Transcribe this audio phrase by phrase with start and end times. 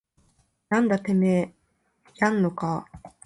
[0.69, 1.53] なんだててめぇや
[2.29, 3.11] やんのかぁ